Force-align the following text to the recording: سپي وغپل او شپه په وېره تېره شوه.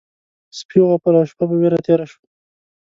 سپي 0.57 0.79
وغپل 0.81 1.13
او 1.19 1.25
شپه 1.31 1.43
په 1.49 1.55
وېره 1.59 1.79
تېره 1.85 2.05
شوه. 2.11 2.23